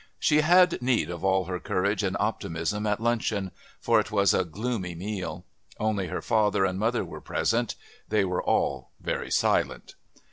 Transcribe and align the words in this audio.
She 0.17 0.41
had 0.41 0.81
need 0.81 1.11
of 1.11 1.23
all 1.23 1.45
her 1.45 1.59
courage 1.59 2.01
and 2.01 2.17
optimism 2.19 2.87
at 2.87 2.99
luncheon, 2.99 3.51
for 3.79 3.99
it 3.99 4.09
was 4.11 4.33
a 4.33 4.43
gloomy 4.43 4.95
meal. 4.95 5.45
Only 5.79 6.07
her 6.07 6.23
father 6.23 6.65
and 6.65 6.79
mother 6.79 7.05
were 7.05 7.21
present. 7.21 7.75
They 8.09 8.25
were 8.25 8.41
all 8.41 8.89
very 8.99 9.29
silent. 9.29 9.93